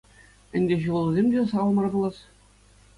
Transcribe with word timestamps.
Ӗнтӗ 0.59 0.75
ҫулусем 0.87 1.27
те 1.37 1.47
сахал 1.53 1.69
мар 1.79 1.87
пулас. 1.97 2.17